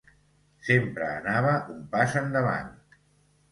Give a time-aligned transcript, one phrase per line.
[0.69, 2.75] Sempre anava un pas endavant.